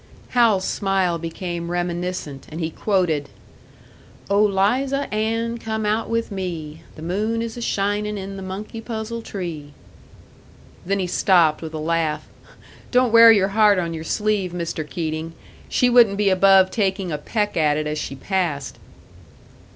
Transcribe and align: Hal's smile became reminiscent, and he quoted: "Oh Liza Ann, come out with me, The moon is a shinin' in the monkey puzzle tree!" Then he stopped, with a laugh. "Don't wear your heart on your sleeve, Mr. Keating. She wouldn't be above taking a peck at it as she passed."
Hal's 0.29 0.65
smile 0.65 1.19
became 1.19 1.69
reminiscent, 1.69 2.47
and 2.49 2.59
he 2.59 2.71
quoted: 2.71 3.29
"Oh 4.31 4.41
Liza 4.41 5.13
Ann, 5.13 5.59
come 5.59 5.85
out 5.85 6.09
with 6.09 6.31
me, 6.31 6.81
The 6.95 7.03
moon 7.03 7.43
is 7.43 7.55
a 7.55 7.61
shinin' 7.61 8.17
in 8.17 8.35
the 8.35 8.41
monkey 8.41 8.81
puzzle 8.81 9.21
tree!" 9.21 9.73
Then 10.87 10.97
he 10.97 11.05
stopped, 11.05 11.61
with 11.61 11.75
a 11.75 11.77
laugh. 11.77 12.27
"Don't 12.89 13.13
wear 13.13 13.31
your 13.31 13.49
heart 13.49 13.77
on 13.77 13.93
your 13.93 14.03
sleeve, 14.03 14.53
Mr. 14.53 14.89
Keating. 14.89 15.35
She 15.69 15.87
wouldn't 15.87 16.17
be 16.17 16.31
above 16.31 16.71
taking 16.71 17.11
a 17.11 17.19
peck 17.19 17.55
at 17.55 17.77
it 17.77 17.85
as 17.85 17.99
she 17.99 18.15
passed." 18.15 18.79